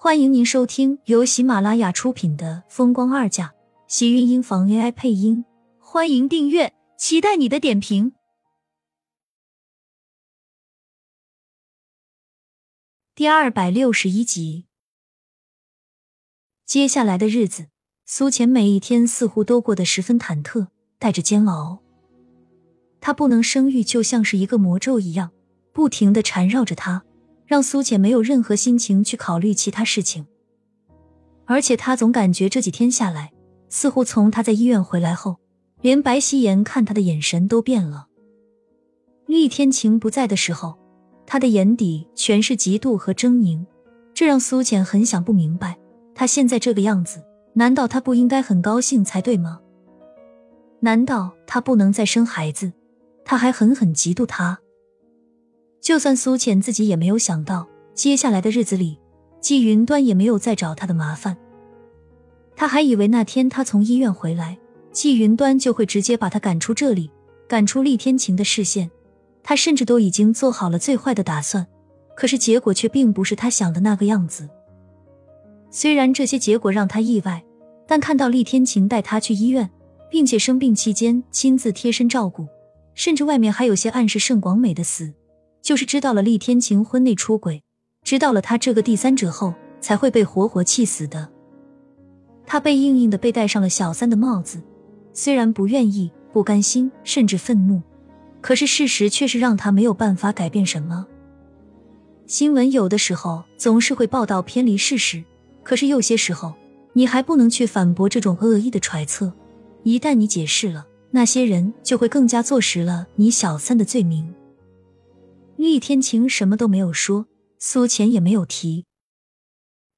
[0.00, 3.48] 欢迎您收听由喜马拉雅出品的《风光二嫁》，
[3.88, 5.44] 喜运音房 AI 配音。
[5.80, 8.12] 欢迎订阅，期待你的点评。
[13.16, 14.66] 第二百六十一集，
[16.64, 17.66] 接下来的日子，
[18.06, 20.68] 苏浅每一天似乎都过得十分忐忑，
[21.00, 21.82] 带着煎熬。
[23.00, 25.32] 她不能生育，就像是一个魔咒一样，
[25.72, 27.04] 不停的缠绕着她。
[27.48, 30.26] 让苏浅没有任何心情去考虑其他事情，
[31.46, 33.32] 而且他总感觉这几天下来，
[33.70, 35.38] 似乎从他在医院回来后，
[35.80, 38.08] 连白希言看他的眼神都变了。
[39.24, 40.78] 厉天晴不在的时候，
[41.26, 43.64] 他的眼底全是嫉妒和狰狞，
[44.12, 45.78] 这让苏浅很想不明白，
[46.14, 49.58] 他现在这个样子，难道他不应该很高兴才对吗？
[50.80, 52.70] 难道他不能再生孩子？
[53.24, 54.60] 他还狠狠嫉妒他？
[55.88, 58.98] 就算苏浅自己也没有想到，接下来的日子里，
[59.40, 61.34] 季云端也没有再找他的麻烦。
[62.54, 64.58] 他还以为那天他从医院回来，
[64.92, 67.10] 季云端就会直接把他赶出这里，
[67.48, 68.90] 赶出厉天晴的视线。
[69.42, 71.66] 他甚至都已经做好了最坏的打算，
[72.14, 74.46] 可是结果却并不是他想的那个样子。
[75.70, 77.42] 虽然这些结果让他意外，
[77.86, 79.70] 但看到厉天晴带他去医院，
[80.10, 82.46] 并且生病期间亲自贴身照顾，
[82.92, 85.14] 甚至外面还有些暗示盛广美的死。
[85.68, 87.62] 就是知道了厉天晴婚内出轨，
[88.02, 89.52] 知道了他这个第三者后，
[89.82, 91.28] 才会被活活气死的。
[92.46, 94.62] 他被硬硬的被戴上了小三的帽子，
[95.12, 97.82] 虽然不愿意、不甘心，甚至愤怒，
[98.40, 101.06] 可是事实却是让他没有办法改变什么。
[102.26, 105.22] 新闻有的时候总是会报道偏离事实，
[105.62, 106.54] 可是有些时候
[106.94, 109.30] 你还不能去反驳这种恶意的揣测。
[109.82, 114.34] 一旦你解释了，那些人就会更加坐实了你小三的罪名。
[115.58, 117.26] 厉天晴什么都没有说，
[117.58, 118.86] 苏浅也没有提，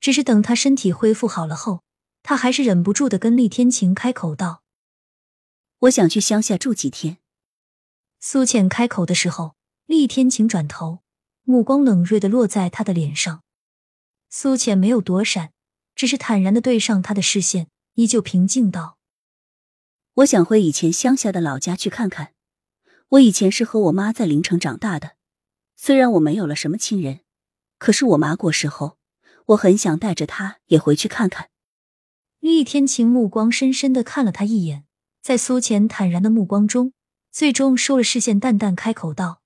[0.00, 1.82] 只是等他身体恢复好了后，
[2.22, 4.62] 他还是忍不住的跟厉天晴开口道
[5.80, 7.18] ：“我想去乡下住几天。”
[8.18, 9.54] 苏浅开口的时候，
[9.84, 11.00] 厉天晴转头，
[11.42, 13.42] 目光冷锐的落在他的脸上。
[14.30, 15.52] 苏浅没有躲闪，
[15.94, 18.96] 只是坦然的对上他的视线，依旧平静道
[20.24, 22.32] ：“我想回以前乡下的老家去看看。
[23.08, 25.16] 我以前是和我妈在临城长大的。”
[25.84, 27.22] 虽然我没有了什么亲人，
[27.76, 28.98] 可是我妈过世后，
[29.46, 31.50] 我很想带着她也回去看看。
[32.38, 34.84] 厉天晴目光深深的看了他一眼，
[35.20, 36.92] 在苏浅坦然的目光中，
[37.32, 39.42] 最终收了视线，淡淡开口道：“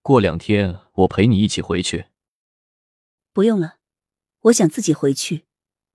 [0.00, 2.06] 过两天我陪你一起回去。”
[3.34, 3.78] 不用了，
[4.42, 5.44] 我想自己回去，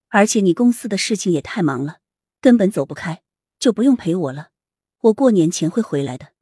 [0.09, 1.99] 而且你公司的事情也太忙了，
[2.41, 3.23] 根本走不开，
[3.57, 4.49] 就不用陪我了。
[5.03, 6.33] 我过年前会回来的。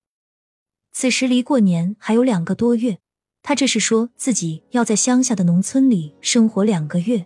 [1.02, 2.98] 此时离过年还有两个多月，
[3.42, 7.26] 他这是说自己要在乡下的农村里生活两个月。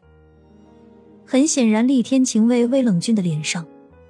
[1.25, 3.65] 很显然，厉天晴微微冷峻的脸上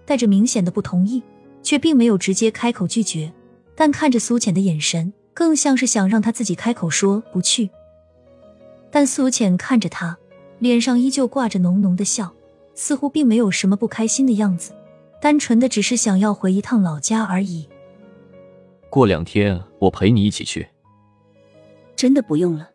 [0.05, 1.23] 带着明显的不同意，
[1.61, 3.31] 却并没有直接开口拒绝，
[3.73, 7.69] 但看着苏浅的眼神，更像是想让他自己开口说不去。
[8.91, 10.17] 但苏浅看着他，
[10.59, 12.33] 脸上依旧挂着浓浓的笑，
[12.75, 14.73] 似乎并没有什么不开心的样子，
[15.21, 17.69] 单纯的只是想要回一趟老家而已。
[18.93, 20.67] 过两天我陪你一起去。
[21.95, 22.69] 真的不用了。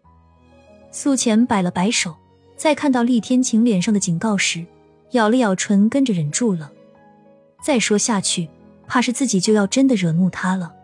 [0.91, 2.17] 苏浅摆了摆手，
[2.57, 4.67] 在看到厉天晴脸上的警告时，
[5.13, 6.73] 咬了咬唇，跟着忍住了。
[7.63, 8.49] 再说下去，
[8.89, 10.75] 怕是自己就要真的惹怒他了。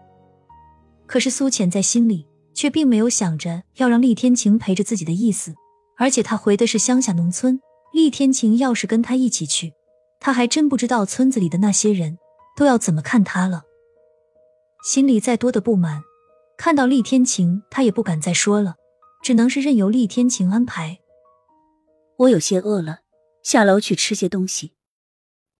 [1.06, 5.52] 可是苏浅在心里却并没有想着要让厉天晴陪着自己的意思，
[5.98, 7.58] 而且他回的是乡下农村，
[7.92, 9.72] 厉天晴要是跟他一起去，
[10.20, 12.18] 他还真不知道村子里的那些人
[12.56, 13.64] 都要怎么看他了。
[14.84, 16.04] 心里再多的不满，
[16.58, 18.74] 看到厉天晴，他也不敢再说了，
[19.22, 20.98] 只能是任由厉天晴安排。
[22.18, 22.98] 我有些饿了，
[23.42, 24.74] 下楼去吃些东西。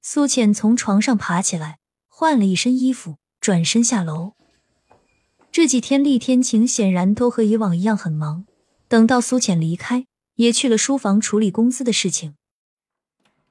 [0.03, 4.35] 苏浅从床上爬起来，换了一身衣服，转身下楼。
[5.51, 8.45] 这几天厉天晴显然都和以往一样很忙，
[8.89, 12.37] 等到苏浅离开，也去了书房处理公司的事情。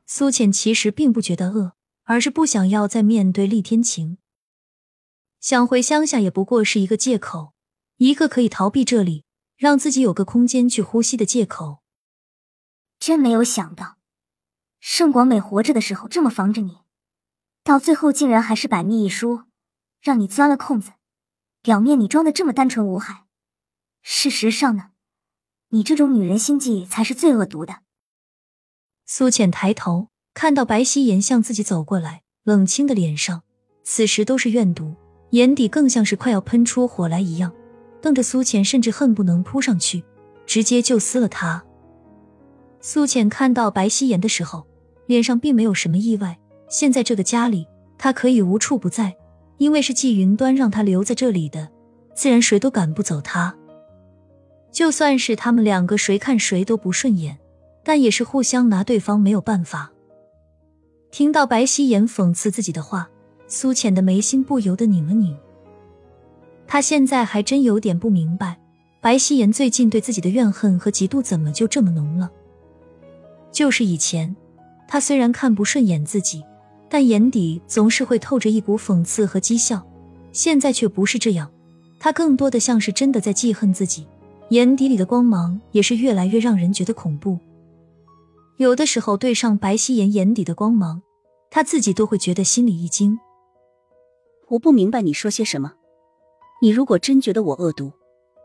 [0.06, 4.20] 苏浅其实并不觉得饿，而是不想要再面对厉天晴。
[5.44, 7.52] 想回乡下也不过是一个借口，
[7.98, 9.26] 一个可以逃避这里，
[9.58, 11.80] 让自己有个空间去呼吸的借口。
[12.98, 13.98] 真没有想到，
[14.80, 16.78] 盛广美活着的时候这么防着你，
[17.62, 19.44] 到最后竟然还是百密一疏，
[20.02, 20.94] 让你钻了空子。
[21.62, 23.26] 表面你装的这么单纯无害，
[24.02, 24.92] 事实上呢，
[25.72, 27.82] 你这种女人心计才是最恶毒的。
[29.06, 33.44] 苏浅抬头看到白希言向自己走过来，冷清的脸上
[33.84, 34.96] 此时都是怨毒。
[35.34, 37.52] 眼底更像是快要喷出火来一样，
[38.00, 40.04] 瞪着苏浅，甚至恨不能扑上去，
[40.46, 41.64] 直接就撕了他。
[42.82, 44.68] 苏浅看到白希言的时候，
[45.08, 46.38] 脸上并没有什么意外。
[46.70, 49.16] 现在这个家里，他可以无处不在，
[49.58, 51.68] 因为是季云端让他留在这里的，
[52.14, 53.56] 自然谁都赶不走他。
[54.72, 57.40] 就算是他们两个谁看谁都不顺眼，
[57.84, 59.92] 但也是互相拿对方没有办法。
[61.10, 63.10] 听到白希言讽刺自己的话，
[63.54, 65.38] 苏浅的眉心不由得拧了拧。
[66.66, 68.58] 他现在还真有点不明白，
[69.00, 72.32] 白希言最近对自己的怨恨和嫉妒怎么就这么浓了。
[73.52, 74.36] 就是以前，
[74.88, 76.44] 他虽然看不顺眼自己，
[76.90, 79.86] 但眼底总是会透着一股讽刺和讥笑。
[80.32, 81.52] 现在却不是这样，
[82.00, 84.08] 他更多的像是真的在记恨自己，
[84.50, 87.38] 眼底里的光芒也是越来越让人觉得恐怖。
[88.58, 91.04] 有的时候对上白希言眼底的光芒，
[91.52, 93.20] 他自己都会觉得心里一惊。
[94.54, 95.74] 我不明白你说些什么。
[96.62, 97.92] 你如果真觉得我恶毒，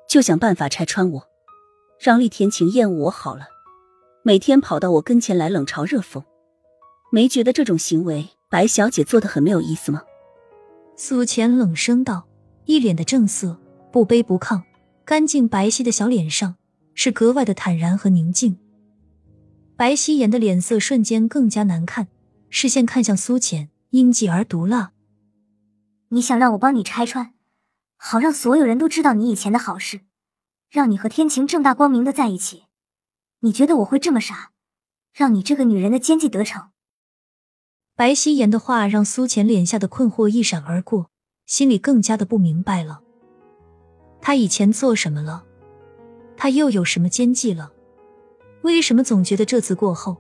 [0.09, 1.23] 就想办法拆穿我，
[2.01, 3.49] 让厉天晴厌恶我好了。
[4.23, 6.25] 每天跑到我跟前来冷嘲热讽，
[7.13, 10.03] 没觉得这种行为白小姐做的很没有意思吗？
[10.97, 12.27] 苏浅冷声道，
[12.65, 13.59] 一脸的正色，
[13.93, 14.63] 不卑不亢，
[15.05, 16.57] 干净白皙的小脸上
[16.95, 18.59] 是格外的坦然和宁静。
[19.77, 22.09] 白希言的脸色瞬间更加难看，
[22.49, 24.93] 视线看向苏浅，阴寂而毒辣。
[26.11, 27.35] 你想让我帮你拆穿，
[27.97, 30.01] 好让所有人都知道你以前的好事，
[30.71, 32.65] 让你和天晴正大光明的在一起。
[33.41, 34.51] 你觉得我会这么傻，
[35.13, 36.71] 让你这个女人的奸计得逞？
[37.95, 41.11] 白希言的话让苏浅脸下的困惑一闪而过，
[41.47, 43.03] 心里更加的不明白了。
[44.21, 45.45] 他以前做什么了？
[46.37, 47.73] 他又有什么奸计了？
[48.63, 50.17] 为什么总觉得这次过后，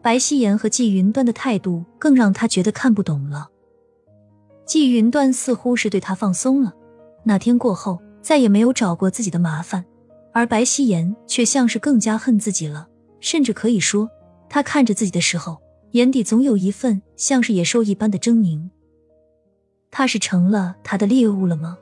[0.00, 3.51] 白希言和季云端的态度更让他觉得看不懂了？
[4.72, 6.72] 季云端似乎是对他放松了，
[7.24, 9.84] 那天过后再也没有找过自己的麻烦。
[10.32, 12.88] 而白希言却像是更加恨自己了，
[13.20, 14.08] 甚至可以说，
[14.48, 15.60] 他看着自己的时候，
[15.90, 18.70] 眼底总有一份像是野兽一般的狰狞。
[19.90, 21.76] 他是成了他的猎物了吗？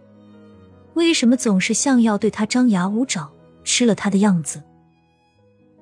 [0.95, 3.31] 为什么总是像要对他张牙舞爪、
[3.63, 4.61] 吃了他的样子？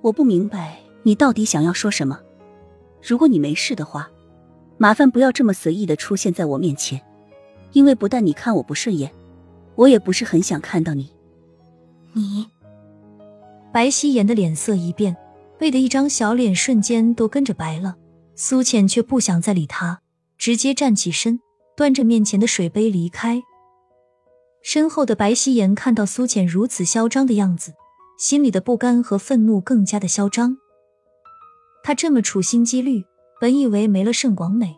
[0.03, 2.21] 我不明白你到底想要说什么。
[3.03, 4.11] 如果你没事的话，
[4.79, 7.01] 麻烦不要这么随意的出现在我面前，
[7.73, 9.13] 因为不但你看我不顺眼，
[9.75, 11.11] 我也不是很想看到你。
[12.13, 12.47] 你。
[13.73, 15.17] 白希言的脸色一变，
[15.59, 17.97] 背的一张小脸瞬间都跟着白了。
[18.35, 20.01] 苏浅却不想再理他，
[20.39, 21.41] 直接站起身，
[21.77, 23.43] 端着面前的水杯离开。
[24.63, 27.75] 身后的白希言看到苏浅如此嚣张的样子，
[28.17, 30.57] 心里的不甘和愤怒更加的嚣张。
[31.83, 33.05] 他这么处心积虑，
[33.41, 34.77] 本以为没了盛广美，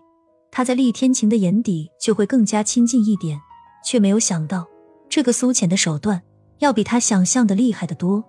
[0.50, 3.40] 他在厉天晴的眼底就会更加亲近一点，
[3.84, 4.68] 却没有想到
[5.08, 6.22] 这个苏浅的手段
[6.58, 8.22] 要比他想象的厉害的多。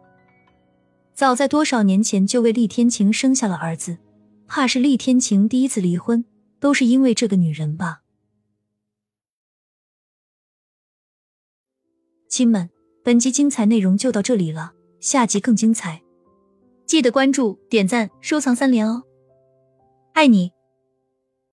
[1.13, 3.98] 早在多少年前就为厉天晴生下了儿子，
[4.48, 6.24] 怕是厉天晴第一次离婚
[6.60, 8.01] 都是因为这个女人吧？
[12.30, 12.69] 亲们，
[13.04, 16.01] 本集精彩内容就到这里了，下集更精彩，
[16.86, 19.04] 记得关注、点赞、收藏三连哦！
[20.13, 20.54] 爱你。